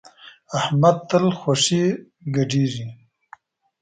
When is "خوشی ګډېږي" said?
1.39-2.87